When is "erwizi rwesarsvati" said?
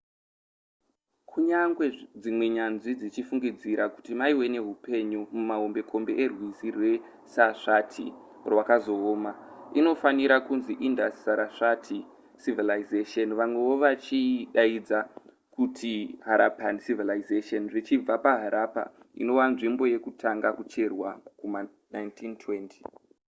6.23-8.05